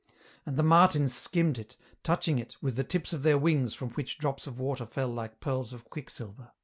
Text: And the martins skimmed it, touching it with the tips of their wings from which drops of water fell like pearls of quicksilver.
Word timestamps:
And 0.47 0.57
the 0.57 0.63
martins 0.63 1.13
skimmed 1.15 1.59
it, 1.59 1.75
touching 2.01 2.39
it 2.39 2.55
with 2.59 2.75
the 2.75 2.83
tips 2.83 3.13
of 3.13 3.21
their 3.21 3.37
wings 3.37 3.75
from 3.75 3.91
which 3.91 4.17
drops 4.17 4.47
of 4.47 4.57
water 4.59 4.87
fell 4.87 5.09
like 5.09 5.39
pearls 5.41 5.73
of 5.73 5.85
quicksilver. 5.91 6.53